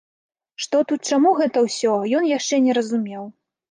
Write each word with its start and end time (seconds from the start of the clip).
Што 0.65 0.79
тут 0.93 1.05
чаму 1.13 1.35
гэта 1.43 1.65
ўсё, 1.69 1.95
ён 2.21 2.29
яшчэ 2.37 2.65
не 2.69 2.81
разумеў. 2.83 3.33